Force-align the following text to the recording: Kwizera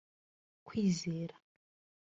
Kwizera 0.67 1.35